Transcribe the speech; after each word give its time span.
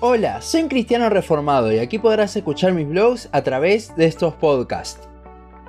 Hola, 0.00 0.40
soy 0.42 0.62
un 0.62 0.68
cristiano 0.68 1.10
reformado 1.10 1.72
y 1.72 1.80
aquí 1.80 1.98
podrás 1.98 2.36
escuchar 2.36 2.72
mis 2.72 2.88
blogs 2.88 3.28
a 3.32 3.42
través 3.42 3.96
de 3.96 4.06
estos 4.06 4.32
podcasts. 4.32 5.08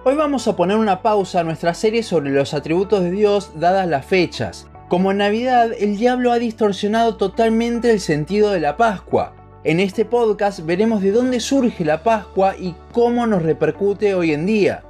Hoy 0.05 0.13
vamos 0.13 0.47
a 0.47 0.55
poner 0.55 0.77
una 0.77 1.01
pausa 1.01 1.39
a 1.39 1.43
nuestra 1.43 1.73
serie 1.73 2.03
sobre 2.03 2.29
los 2.29 2.53
atributos 2.53 3.01
de 3.01 3.09
Dios 3.09 3.53
dadas 3.55 3.87
las 3.87 4.05
fechas. 4.05 4.67
Como 4.87 5.09
en 5.09 5.17
Navidad, 5.17 5.71
el 5.79 5.97
diablo 5.97 6.31
ha 6.31 6.37
distorsionado 6.37 7.17
totalmente 7.17 7.89
el 7.89 7.99
sentido 7.99 8.51
de 8.51 8.59
la 8.59 8.77
Pascua. 8.77 9.33
En 9.63 9.79
este 9.79 10.05
podcast 10.05 10.59
veremos 10.59 11.01
de 11.01 11.11
dónde 11.11 11.39
surge 11.39 11.83
la 11.83 12.03
Pascua 12.03 12.53
y 12.55 12.75
cómo 12.91 13.25
nos 13.25 13.41
repercute 13.41 14.13
hoy 14.13 14.33
en 14.33 14.45
día. 14.45 14.83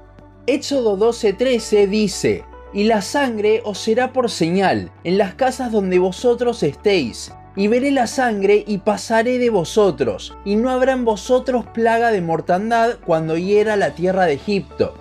Éxodo 0.48 0.98
12:13 0.98 1.88
dice, 1.88 2.44
Y 2.74 2.84
la 2.84 3.02
sangre 3.02 3.62
os 3.64 3.78
será 3.78 4.12
por 4.12 4.30
señal 4.30 4.92
en 5.06 5.18
las 5.18 5.36
casas 5.36 5.72
donde 5.72 5.98
vosotros 5.98 6.62
estéis, 6.62 7.32
y 7.60 7.68
veré 7.68 7.92
la 7.92 8.08
sangre 8.08 8.64
y 8.66 8.78
pasaré 8.78 9.38
de 9.38 9.50
vosotros, 9.50 10.34
y 10.46 10.56
no 10.56 10.70
habrá 10.70 10.94
en 10.94 11.04
vosotros 11.04 11.66
plaga 11.74 12.10
de 12.10 12.22
mortandad 12.22 13.00
cuando 13.06 13.38
hiera 13.38 13.76
la 13.76 13.96
tierra 13.96 14.28
de 14.28 14.36
Egipto. 14.36 14.94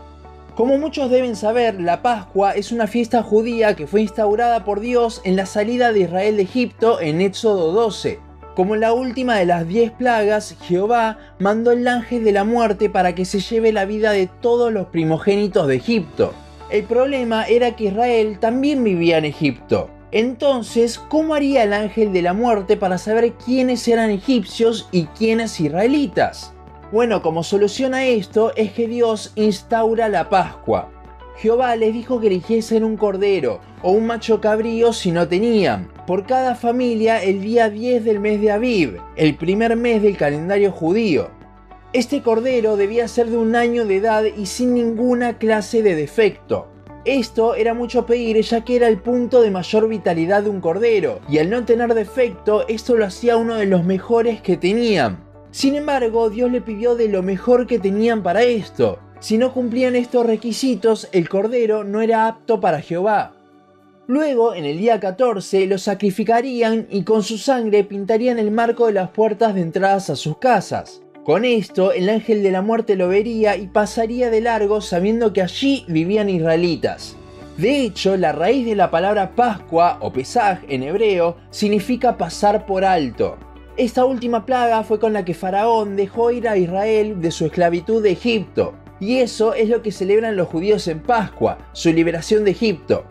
Como 0.56 0.76
muchos 0.76 1.08
deben 1.08 1.36
saber, 1.36 1.80
la 1.80 2.02
Pascua 2.02 2.56
es 2.56 2.72
una 2.72 2.88
fiesta 2.88 3.22
judía 3.22 3.76
que 3.76 3.86
fue 3.86 4.00
instaurada 4.00 4.64
por 4.64 4.80
Dios 4.80 5.20
en 5.22 5.36
la 5.36 5.46
salida 5.46 5.92
de 5.92 6.00
Israel 6.00 6.36
de 6.36 6.42
Egipto 6.42 7.00
en 7.00 7.20
Éxodo 7.20 7.70
12. 7.70 8.18
Como 8.56 8.74
la 8.74 8.92
última 8.92 9.36
de 9.36 9.46
las 9.46 9.68
diez 9.68 9.92
plagas, 9.92 10.56
Jehová 10.62 11.16
mandó 11.38 11.70
el 11.70 11.86
ángel 11.86 12.24
de 12.24 12.32
la 12.32 12.42
muerte 12.42 12.90
para 12.90 13.14
que 13.14 13.24
se 13.24 13.38
lleve 13.38 13.70
la 13.70 13.84
vida 13.84 14.10
de 14.10 14.26
todos 14.26 14.72
los 14.72 14.88
primogénitos 14.88 15.68
de 15.68 15.76
Egipto. 15.76 16.34
El 16.72 16.82
problema 16.82 17.44
era 17.44 17.76
que 17.76 17.84
Israel 17.84 18.40
también 18.40 18.82
vivía 18.82 19.18
en 19.18 19.26
Egipto. 19.26 19.90
Entonces, 20.10 20.98
¿cómo 20.98 21.34
haría 21.34 21.64
el 21.64 21.74
ángel 21.74 22.12
de 22.12 22.22
la 22.22 22.32
muerte 22.32 22.76
para 22.76 22.96
saber 22.96 23.34
quiénes 23.34 23.86
eran 23.88 24.10
egipcios 24.10 24.88
y 24.90 25.04
quiénes 25.04 25.60
israelitas? 25.60 26.54
Bueno, 26.90 27.20
como 27.20 27.42
solución 27.42 27.92
a 27.92 28.06
esto 28.06 28.52
es 28.56 28.72
que 28.72 28.88
Dios 28.88 29.32
instaura 29.34 30.08
la 30.08 30.30
Pascua. 30.30 30.90
Jehová 31.36 31.76
les 31.76 31.92
dijo 31.92 32.20
que 32.20 32.28
eligiesen 32.28 32.82
un 32.82 32.96
cordero 32.96 33.60
o 33.82 33.92
un 33.92 34.06
macho 34.06 34.40
cabrío 34.40 34.94
si 34.94 35.12
no 35.12 35.28
tenían, 35.28 35.92
por 36.06 36.24
cada 36.24 36.54
familia 36.54 37.22
el 37.22 37.42
día 37.42 37.68
10 37.68 38.04
del 38.04 38.18
mes 38.18 38.40
de 38.40 38.50
Aviv, 38.50 39.00
el 39.14 39.36
primer 39.36 39.76
mes 39.76 40.02
del 40.02 40.16
calendario 40.16 40.72
judío. 40.72 41.30
Este 41.92 42.22
cordero 42.22 42.76
debía 42.76 43.06
ser 43.08 43.28
de 43.28 43.36
un 43.36 43.54
año 43.54 43.84
de 43.84 43.96
edad 43.96 44.24
y 44.24 44.46
sin 44.46 44.74
ninguna 44.74 45.38
clase 45.38 45.82
de 45.82 45.94
defecto. 45.94 46.68
Esto 47.04 47.54
era 47.54 47.74
mucho 47.74 48.06
pedir 48.06 48.40
ya 48.42 48.64
que 48.64 48.76
era 48.76 48.88
el 48.88 48.98
punto 48.98 49.40
de 49.40 49.50
mayor 49.50 49.88
vitalidad 49.88 50.42
de 50.42 50.50
un 50.50 50.60
cordero, 50.60 51.20
y 51.28 51.38
al 51.38 51.50
no 51.50 51.64
tener 51.64 51.94
defecto, 51.94 52.66
esto 52.68 52.96
lo 52.96 53.06
hacía 53.06 53.36
uno 53.36 53.54
de 53.54 53.66
los 53.66 53.84
mejores 53.84 54.40
que 54.40 54.56
tenían. 54.56 55.24
Sin 55.50 55.74
embargo, 55.74 56.28
Dios 56.28 56.50
le 56.50 56.60
pidió 56.60 56.94
de 56.94 57.08
lo 57.08 57.22
mejor 57.22 57.66
que 57.66 57.78
tenían 57.78 58.22
para 58.22 58.42
esto. 58.42 58.98
Si 59.20 59.38
no 59.38 59.52
cumplían 59.52 59.96
estos 59.96 60.26
requisitos, 60.26 61.08
el 61.12 61.28
cordero 61.28 61.84
no 61.84 62.00
era 62.00 62.26
apto 62.26 62.60
para 62.60 62.80
Jehová. 62.80 63.34
Luego, 64.06 64.54
en 64.54 64.64
el 64.64 64.78
día 64.78 65.00
14, 65.00 65.66
lo 65.66 65.76
sacrificarían 65.76 66.86
y 66.90 67.02
con 67.02 67.22
su 67.22 67.36
sangre 67.36 67.84
pintarían 67.84 68.38
el 68.38 68.50
marco 68.50 68.86
de 68.86 68.94
las 68.94 69.10
puertas 69.10 69.54
de 69.54 69.60
entradas 69.60 70.08
a 70.08 70.16
sus 70.16 70.38
casas. 70.38 71.02
Con 71.28 71.44
esto, 71.44 71.92
el 71.92 72.08
ángel 72.08 72.42
de 72.42 72.50
la 72.50 72.62
muerte 72.62 72.96
lo 72.96 73.06
vería 73.08 73.54
y 73.58 73.66
pasaría 73.66 74.30
de 74.30 74.40
largo 74.40 74.80
sabiendo 74.80 75.34
que 75.34 75.42
allí 75.42 75.84
vivían 75.86 76.30
israelitas. 76.30 77.16
De 77.58 77.82
hecho, 77.82 78.16
la 78.16 78.32
raíz 78.32 78.64
de 78.64 78.74
la 78.74 78.90
palabra 78.90 79.34
Pascua 79.36 79.98
o 80.00 80.10
Pesaj 80.10 80.60
en 80.70 80.84
hebreo 80.84 81.36
significa 81.50 82.16
pasar 82.16 82.64
por 82.64 82.82
alto. 82.82 83.36
Esta 83.76 84.06
última 84.06 84.46
plaga 84.46 84.82
fue 84.84 84.98
con 84.98 85.12
la 85.12 85.26
que 85.26 85.34
Faraón 85.34 85.96
dejó 85.96 86.30
ir 86.30 86.48
a 86.48 86.56
Israel 86.56 87.20
de 87.20 87.30
su 87.30 87.44
esclavitud 87.44 88.02
de 88.02 88.12
Egipto. 88.12 88.72
Y 88.98 89.18
eso 89.18 89.52
es 89.52 89.68
lo 89.68 89.82
que 89.82 89.92
celebran 89.92 90.34
los 90.34 90.48
judíos 90.48 90.88
en 90.88 91.00
Pascua, 91.00 91.58
su 91.74 91.92
liberación 91.92 92.42
de 92.44 92.52
Egipto. 92.52 93.04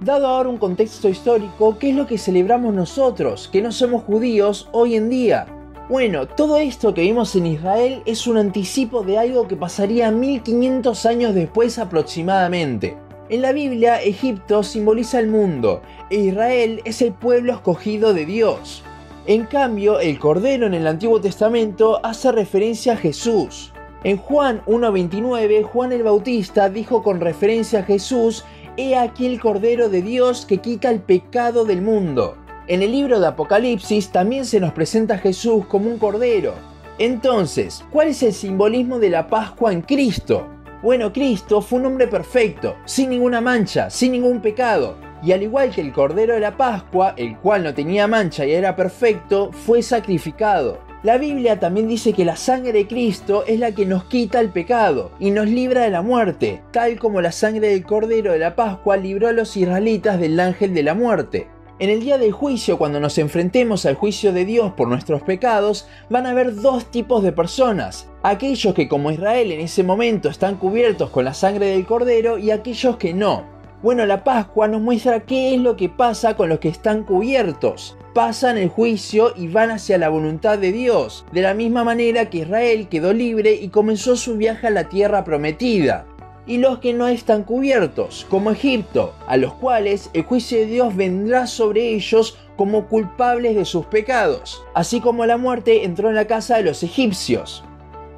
Dado 0.00 0.26
ahora 0.26 0.48
un 0.48 0.56
contexto 0.56 1.06
histórico, 1.06 1.78
¿qué 1.78 1.90
es 1.90 1.96
lo 1.96 2.06
que 2.06 2.16
celebramos 2.16 2.72
nosotros, 2.72 3.50
que 3.52 3.60
no 3.60 3.72
somos 3.72 4.04
judíos, 4.04 4.70
hoy 4.72 4.96
en 4.96 5.10
día? 5.10 5.46
Bueno, 5.92 6.26
todo 6.26 6.56
esto 6.56 6.94
que 6.94 7.02
vimos 7.02 7.36
en 7.36 7.44
Israel 7.44 8.02
es 8.06 8.26
un 8.26 8.38
anticipo 8.38 9.02
de 9.02 9.18
algo 9.18 9.46
que 9.46 9.56
pasaría 9.56 10.10
1500 10.10 11.04
años 11.04 11.34
después 11.34 11.78
aproximadamente. 11.78 12.96
En 13.28 13.42
la 13.42 13.52
Biblia, 13.52 14.00
Egipto 14.00 14.62
simboliza 14.62 15.18
el 15.18 15.28
mundo 15.28 15.82
e 16.08 16.16
Israel 16.16 16.80
es 16.86 17.02
el 17.02 17.12
pueblo 17.12 17.52
escogido 17.52 18.14
de 18.14 18.24
Dios. 18.24 18.82
En 19.26 19.44
cambio, 19.44 20.00
el 20.00 20.18
Cordero 20.18 20.66
en 20.66 20.72
el 20.72 20.86
Antiguo 20.86 21.20
Testamento 21.20 22.00
hace 22.02 22.32
referencia 22.32 22.94
a 22.94 22.96
Jesús. 22.96 23.74
En 24.02 24.16
Juan 24.16 24.62
1.29, 24.64 25.62
Juan 25.62 25.92
el 25.92 26.04
Bautista 26.04 26.70
dijo 26.70 27.02
con 27.02 27.20
referencia 27.20 27.80
a 27.80 27.84
Jesús, 27.84 28.46
He 28.78 28.96
aquí 28.96 29.26
el 29.26 29.38
Cordero 29.38 29.90
de 29.90 30.00
Dios 30.00 30.46
que 30.46 30.56
quita 30.56 30.88
el 30.88 31.00
pecado 31.00 31.66
del 31.66 31.82
mundo. 31.82 32.41
En 32.68 32.80
el 32.80 32.92
libro 32.92 33.18
de 33.18 33.26
Apocalipsis 33.26 34.10
también 34.10 34.44
se 34.44 34.60
nos 34.60 34.72
presenta 34.72 35.14
a 35.14 35.18
Jesús 35.18 35.66
como 35.66 35.90
un 35.90 35.98
cordero. 35.98 36.54
Entonces, 36.98 37.84
¿cuál 37.90 38.08
es 38.08 38.22
el 38.22 38.32
simbolismo 38.32 39.00
de 39.00 39.10
la 39.10 39.26
Pascua 39.26 39.72
en 39.72 39.82
Cristo? 39.82 40.46
Bueno, 40.80 41.12
Cristo 41.12 41.60
fue 41.60 41.80
un 41.80 41.86
hombre 41.86 42.06
perfecto, 42.06 42.76
sin 42.84 43.10
ninguna 43.10 43.40
mancha, 43.40 43.90
sin 43.90 44.12
ningún 44.12 44.40
pecado. 44.40 44.96
Y 45.24 45.32
al 45.32 45.42
igual 45.42 45.70
que 45.70 45.80
el 45.80 45.92
Cordero 45.92 46.34
de 46.34 46.40
la 46.40 46.56
Pascua, 46.56 47.14
el 47.16 47.36
cual 47.38 47.64
no 47.64 47.74
tenía 47.74 48.06
mancha 48.06 48.46
y 48.46 48.52
era 48.52 48.76
perfecto, 48.76 49.50
fue 49.50 49.82
sacrificado. 49.82 50.78
La 51.02 51.18
Biblia 51.18 51.58
también 51.58 51.88
dice 51.88 52.12
que 52.12 52.24
la 52.24 52.36
sangre 52.36 52.72
de 52.72 52.86
Cristo 52.86 53.42
es 53.48 53.58
la 53.58 53.72
que 53.72 53.86
nos 53.86 54.04
quita 54.04 54.38
el 54.38 54.50
pecado 54.50 55.10
y 55.18 55.32
nos 55.32 55.48
libra 55.48 55.82
de 55.82 55.90
la 55.90 56.02
muerte, 56.02 56.62
tal 56.70 57.00
como 57.00 57.20
la 57.20 57.32
sangre 57.32 57.70
del 57.70 57.84
Cordero 57.84 58.30
de 58.30 58.38
la 58.38 58.54
Pascua 58.54 58.96
libró 58.96 59.26
a 59.26 59.32
los 59.32 59.56
israelitas 59.56 60.20
del 60.20 60.38
ángel 60.38 60.74
de 60.74 60.84
la 60.84 60.94
muerte. 60.94 61.48
En 61.82 61.90
el 61.90 61.98
día 61.98 62.16
del 62.16 62.30
juicio, 62.30 62.78
cuando 62.78 63.00
nos 63.00 63.18
enfrentemos 63.18 63.86
al 63.86 63.96
juicio 63.96 64.32
de 64.32 64.44
Dios 64.44 64.72
por 64.74 64.86
nuestros 64.86 65.20
pecados, 65.22 65.88
van 66.08 66.26
a 66.26 66.30
haber 66.30 66.54
dos 66.54 66.84
tipos 66.92 67.24
de 67.24 67.32
personas. 67.32 68.08
Aquellos 68.22 68.72
que 68.72 68.86
como 68.86 69.10
Israel 69.10 69.50
en 69.50 69.58
ese 69.58 69.82
momento 69.82 70.28
están 70.28 70.58
cubiertos 70.58 71.10
con 71.10 71.24
la 71.24 71.34
sangre 71.34 71.66
del 71.66 71.84
cordero 71.84 72.38
y 72.38 72.52
aquellos 72.52 72.98
que 72.98 73.12
no. 73.14 73.42
Bueno, 73.82 74.06
la 74.06 74.22
Pascua 74.22 74.68
nos 74.68 74.80
muestra 74.80 75.26
qué 75.26 75.56
es 75.56 75.60
lo 75.60 75.76
que 75.76 75.88
pasa 75.88 76.36
con 76.36 76.50
los 76.50 76.60
que 76.60 76.68
están 76.68 77.02
cubiertos. 77.02 77.96
Pasan 78.14 78.58
el 78.58 78.68
juicio 78.68 79.32
y 79.34 79.48
van 79.48 79.72
hacia 79.72 79.98
la 79.98 80.08
voluntad 80.08 80.60
de 80.60 80.70
Dios, 80.70 81.26
de 81.32 81.42
la 81.42 81.52
misma 81.52 81.82
manera 81.82 82.30
que 82.30 82.38
Israel 82.38 82.86
quedó 82.88 83.12
libre 83.12 83.54
y 83.54 83.70
comenzó 83.70 84.14
su 84.14 84.36
viaje 84.36 84.68
a 84.68 84.70
la 84.70 84.88
tierra 84.88 85.24
prometida 85.24 86.06
y 86.46 86.58
los 86.58 86.78
que 86.78 86.92
no 86.92 87.08
están 87.08 87.44
cubiertos, 87.44 88.26
como 88.28 88.50
Egipto, 88.50 89.14
a 89.26 89.36
los 89.36 89.54
cuales 89.54 90.10
el 90.12 90.24
juicio 90.24 90.58
de 90.58 90.66
Dios 90.66 90.96
vendrá 90.96 91.46
sobre 91.46 91.88
ellos 91.94 92.38
como 92.56 92.86
culpables 92.86 93.54
de 93.54 93.64
sus 93.64 93.86
pecados, 93.86 94.62
así 94.74 95.00
como 95.00 95.26
la 95.26 95.36
muerte 95.36 95.84
entró 95.84 96.08
en 96.08 96.14
la 96.14 96.26
casa 96.26 96.56
de 96.56 96.64
los 96.64 96.82
egipcios. 96.82 97.64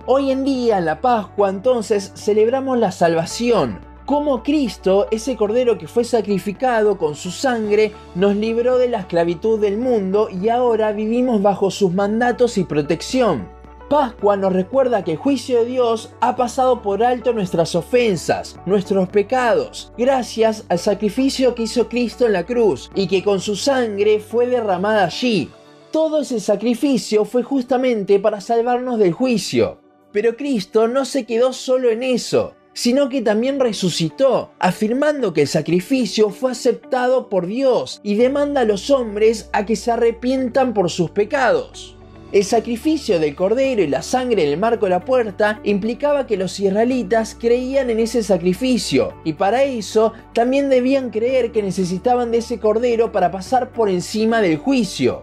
Hoy 0.06 0.30
en 0.30 0.44
día, 0.44 0.78
en 0.78 0.84
la 0.84 1.00
Pascua, 1.00 1.48
entonces, 1.48 2.12
celebramos 2.14 2.78
la 2.78 2.92
salvación, 2.92 3.80
como 4.06 4.42
Cristo, 4.42 5.06
ese 5.10 5.34
Cordero 5.34 5.78
que 5.78 5.88
fue 5.88 6.04
sacrificado 6.04 6.98
con 6.98 7.14
su 7.14 7.30
sangre, 7.30 7.92
nos 8.14 8.36
libró 8.36 8.76
de 8.76 8.88
la 8.88 9.00
esclavitud 9.00 9.58
del 9.58 9.78
mundo 9.78 10.28
y 10.30 10.50
ahora 10.50 10.92
vivimos 10.92 11.40
bajo 11.40 11.70
sus 11.70 11.90
mandatos 11.94 12.58
y 12.58 12.64
protección. 12.64 13.53
Pascua 13.94 14.36
nos 14.36 14.52
recuerda 14.52 15.04
que 15.04 15.12
el 15.12 15.18
juicio 15.18 15.60
de 15.60 15.66
Dios 15.66 16.10
ha 16.20 16.34
pasado 16.34 16.82
por 16.82 17.04
alto 17.04 17.32
nuestras 17.32 17.76
ofensas, 17.76 18.58
nuestros 18.66 19.08
pecados, 19.08 19.92
gracias 19.96 20.64
al 20.68 20.80
sacrificio 20.80 21.54
que 21.54 21.62
hizo 21.62 21.88
Cristo 21.88 22.26
en 22.26 22.32
la 22.32 22.44
cruz 22.44 22.90
y 22.96 23.06
que 23.06 23.22
con 23.22 23.38
su 23.38 23.54
sangre 23.54 24.18
fue 24.18 24.48
derramada 24.48 25.04
allí. 25.04 25.48
Todo 25.92 26.22
ese 26.22 26.40
sacrificio 26.40 27.24
fue 27.24 27.44
justamente 27.44 28.18
para 28.18 28.40
salvarnos 28.40 28.98
del 28.98 29.12
juicio. 29.12 29.78
Pero 30.10 30.36
Cristo 30.36 30.88
no 30.88 31.04
se 31.04 31.24
quedó 31.24 31.52
solo 31.52 31.88
en 31.88 32.02
eso, 32.02 32.54
sino 32.72 33.08
que 33.08 33.22
también 33.22 33.60
resucitó, 33.60 34.50
afirmando 34.58 35.32
que 35.32 35.42
el 35.42 35.48
sacrificio 35.48 36.30
fue 36.30 36.50
aceptado 36.50 37.28
por 37.28 37.46
Dios 37.46 38.00
y 38.02 38.16
demanda 38.16 38.62
a 38.62 38.64
los 38.64 38.90
hombres 38.90 39.50
a 39.52 39.64
que 39.64 39.76
se 39.76 39.92
arrepientan 39.92 40.74
por 40.74 40.90
sus 40.90 41.12
pecados. 41.12 41.96
El 42.34 42.42
sacrificio 42.42 43.20
del 43.20 43.36
cordero 43.36 43.80
y 43.80 43.86
la 43.86 44.02
sangre 44.02 44.42
en 44.42 44.50
el 44.50 44.58
marco 44.58 44.86
de 44.86 44.90
la 44.90 45.04
puerta 45.04 45.60
implicaba 45.62 46.26
que 46.26 46.36
los 46.36 46.58
israelitas 46.58 47.36
creían 47.38 47.90
en 47.90 48.00
ese 48.00 48.24
sacrificio 48.24 49.14
y 49.22 49.34
para 49.34 49.62
eso 49.62 50.14
también 50.32 50.68
debían 50.68 51.10
creer 51.10 51.52
que 51.52 51.62
necesitaban 51.62 52.32
de 52.32 52.38
ese 52.38 52.58
cordero 52.58 53.12
para 53.12 53.30
pasar 53.30 53.70
por 53.70 53.88
encima 53.88 54.40
del 54.40 54.58
juicio. 54.58 55.22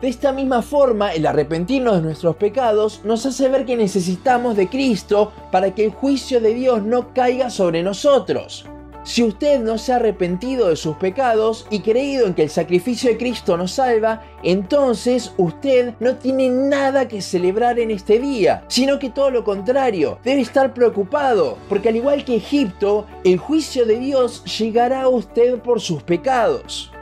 De 0.00 0.06
esta 0.06 0.30
misma 0.30 0.62
forma, 0.62 1.12
el 1.12 1.26
arrepentirnos 1.26 1.96
de 1.96 2.02
nuestros 2.02 2.36
pecados 2.36 3.00
nos 3.02 3.26
hace 3.26 3.48
ver 3.48 3.64
que 3.64 3.76
necesitamos 3.76 4.56
de 4.56 4.68
Cristo 4.68 5.32
para 5.50 5.74
que 5.74 5.86
el 5.86 5.90
juicio 5.90 6.40
de 6.40 6.54
Dios 6.54 6.84
no 6.84 7.12
caiga 7.12 7.50
sobre 7.50 7.82
nosotros. 7.82 8.66
Si 9.04 9.22
usted 9.24 9.58
no 9.58 9.78
se 9.78 9.92
ha 9.92 9.96
arrepentido 9.96 10.68
de 10.68 10.76
sus 10.76 10.96
pecados 10.96 11.66
y 11.70 11.80
creído 11.80 12.26
en 12.26 12.34
que 12.34 12.44
el 12.44 12.50
sacrificio 12.50 13.10
de 13.10 13.16
Cristo 13.16 13.56
nos 13.56 13.72
salva, 13.72 14.22
entonces 14.44 15.32
usted 15.38 15.94
no 15.98 16.16
tiene 16.16 16.48
nada 16.50 17.08
que 17.08 17.20
celebrar 17.20 17.80
en 17.80 17.90
este 17.90 18.20
día, 18.20 18.64
sino 18.68 19.00
que 19.00 19.10
todo 19.10 19.30
lo 19.30 19.42
contrario, 19.42 20.18
debe 20.22 20.40
estar 20.40 20.72
preocupado, 20.72 21.58
porque 21.68 21.88
al 21.88 21.96
igual 21.96 22.24
que 22.24 22.36
Egipto, 22.36 23.06
el 23.24 23.38
juicio 23.38 23.86
de 23.86 23.98
Dios 23.98 24.44
llegará 24.58 25.02
a 25.02 25.08
usted 25.08 25.58
por 25.58 25.80
sus 25.80 26.02
pecados. 26.04 26.92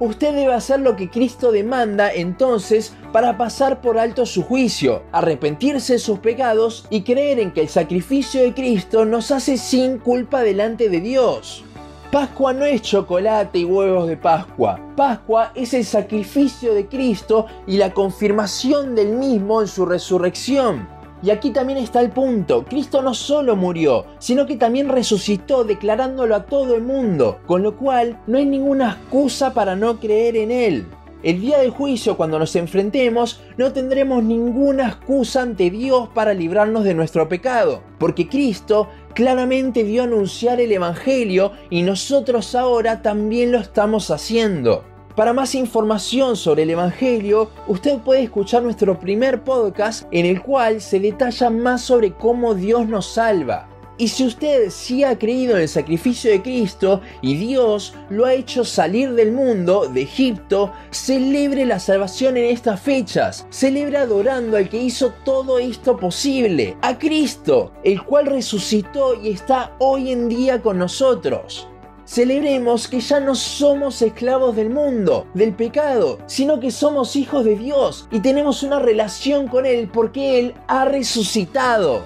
Usted 0.00 0.32
debe 0.32 0.54
hacer 0.54 0.78
lo 0.78 0.94
que 0.94 1.10
Cristo 1.10 1.50
demanda 1.50 2.12
entonces 2.12 2.94
para 3.12 3.36
pasar 3.36 3.80
por 3.80 3.98
alto 3.98 4.26
su 4.26 4.44
juicio, 4.44 5.02
arrepentirse 5.10 5.94
de 5.94 5.98
sus 5.98 6.20
pecados 6.20 6.86
y 6.88 7.02
creer 7.02 7.40
en 7.40 7.52
que 7.52 7.62
el 7.62 7.68
sacrificio 7.68 8.40
de 8.42 8.54
Cristo 8.54 9.04
nos 9.04 9.32
hace 9.32 9.56
sin 9.56 9.98
culpa 9.98 10.42
delante 10.42 10.88
de 10.88 11.00
Dios. 11.00 11.64
Pascua 12.12 12.52
no 12.52 12.64
es 12.64 12.80
chocolate 12.82 13.58
y 13.58 13.64
huevos 13.64 14.06
de 14.06 14.16
Pascua. 14.16 14.80
Pascua 14.96 15.50
es 15.56 15.74
el 15.74 15.84
sacrificio 15.84 16.74
de 16.74 16.86
Cristo 16.86 17.46
y 17.66 17.76
la 17.76 17.92
confirmación 17.92 18.94
del 18.94 19.16
mismo 19.16 19.60
en 19.60 19.68
su 19.68 19.84
resurrección. 19.84 20.97
Y 21.22 21.30
aquí 21.30 21.50
también 21.50 21.78
está 21.78 22.00
el 22.00 22.10
punto, 22.10 22.64
Cristo 22.64 23.02
no 23.02 23.12
solo 23.12 23.56
murió, 23.56 24.06
sino 24.18 24.46
que 24.46 24.56
también 24.56 24.88
resucitó 24.88 25.64
declarándolo 25.64 26.36
a 26.36 26.46
todo 26.46 26.76
el 26.76 26.82
mundo, 26.82 27.40
con 27.46 27.62
lo 27.62 27.76
cual 27.76 28.20
no 28.26 28.38
hay 28.38 28.46
ninguna 28.46 28.92
excusa 28.92 29.52
para 29.52 29.74
no 29.74 29.98
creer 29.98 30.36
en 30.36 30.50
Él. 30.52 30.86
El 31.24 31.40
día 31.40 31.58
del 31.58 31.70
juicio, 31.70 32.16
cuando 32.16 32.38
nos 32.38 32.54
enfrentemos, 32.54 33.40
no 33.56 33.72
tendremos 33.72 34.22
ninguna 34.22 34.86
excusa 34.86 35.42
ante 35.42 35.68
Dios 35.68 36.08
para 36.14 36.32
librarnos 36.32 36.84
de 36.84 36.94
nuestro 36.94 37.28
pecado, 37.28 37.82
porque 37.98 38.28
Cristo 38.28 38.88
claramente 39.14 39.82
dio 39.82 40.04
anunciar 40.04 40.60
el 40.60 40.70
Evangelio 40.70 41.50
y 41.70 41.82
nosotros 41.82 42.54
ahora 42.54 43.02
también 43.02 43.50
lo 43.50 43.58
estamos 43.58 44.12
haciendo. 44.12 44.84
Para 45.18 45.32
más 45.32 45.56
información 45.56 46.36
sobre 46.36 46.62
el 46.62 46.70
Evangelio, 46.70 47.50
usted 47.66 47.98
puede 47.98 48.22
escuchar 48.22 48.62
nuestro 48.62 49.00
primer 49.00 49.42
podcast 49.42 50.06
en 50.12 50.26
el 50.26 50.40
cual 50.40 50.80
se 50.80 51.00
detalla 51.00 51.50
más 51.50 51.82
sobre 51.82 52.12
cómo 52.12 52.54
Dios 52.54 52.86
nos 52.86 53.06
salva. 53.06 53.68
Y 53.96 54.06
si 54.06 54.24
usted 54.24 54.70
sí 54.70 55.02
ha 55.02 55.18
creído 55.18 55.56
en 55.56 55.62
el 55.62 55.68
sacrificio 55.68 56.30
de 56.30 56.40
Cristo 56.40 57.00
y 57.20 57.36
Dios 57.36 57.94
lo 58.10 58.26
ha 58.26 58.34
hecho 58.34 58.64
salir 58.64 59.12
del 59.14 59.32
mundo, 59.32 59.88
de 59.88 60.02
Egipto, 60.02 60.72
celebre 60.92 61.66
la 61.66 61.80
salvación 61.80 62.36
en 62.36 62.44
estas 62.44 62.80
fechas. 62.80 63.44
Celebre 63.50 63.96
adorando 63.96 64.56
al 64.56 64.68
que 64.68 64.80
hizo 64.80 65.12
todo 65.24 65.58
esto 65.58 65.96
posible, 65.96 66.76
a 66.80 66.96
Cristo, 66.96 67.72
el 67.82 68.04
cual 68.04 68.26
resucitó 68.26 69.20
y 69.20 69.30
está 69.30 69.74
hoy 69.80 70.12
en 70.12 70.28
día 70.28 70.62
con 70.62 70.78
nosotros. 70.78 71.67
Celebremos 72.08 72.88
que 72.88 73.00
ya 73.00 73.20
no 73.20 73.34
somos 73.34 74.00
esclavos 74.00 74.56
del 74.56 74.70
mundo, 74.70 75.26
del 75.34 75.52
pecado, 75.52 76.20
sino 76.24 76.58
que 76.58 76.70
somos 76.70 77.14
hijos 77.16 77.44
de 77.44 77.54
Dios 77.54 78.08
y 78.10 78.20
tenemos 78.20 78.62
una 78.62 78.78
relación 78.78 79.46
con 79.46 79.66
Él 79.66 79.90
porque 79.92 80.38
Él 80.38 80.54
ha 80.68 80.86
resucitado. 80.86 82.00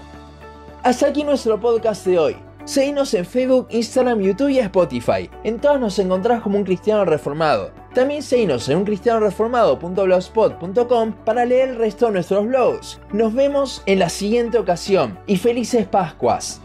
Hasta 0.82 1.06
aquí 1.06 1.22
nuestro 1.22 1.60
podcast 1.60 2.04
de 2.04 2.18
hoy. 2.18 2.34
Seguinos 2.64 3.14
en 3.14 3.24
Facebook, 3.24 3.68
Instagram, 3.70 4.18
YouTube 4.18 4.48
y 4.48 4.58
Spotify. 4.58 5.30
En 5.44 5.60
todas 5.60 5.78
nos 5.78 5.96
encontrás 6.00 6.42
como 6.42 6.58
un 6.58 6.64
cristiano 6.64 7.04
reformado. 7.04 7.70
También 7.94 8.24
seguinos 8.24 8.68
en 8.68 8.78
uncristianoreformado.blogspot.com 8.78 11.12
para 11.24 11.44
leer 11.44 11.68
el 11.68 11.76
resto 11.76 12.06
de 12.06 12.12
nuestros 12.14 12.44
blogs. 12.44 12.98
Nos 13.12 13.32
vemos 13.32 13.84
en 13.86 14.00
la 14.00 14.08
siguiente 14.08 14.58
ocasión 14.58 15.16
y 15.28 15.36
felices 15.36 15.86
Pascuas. 15.86 16.60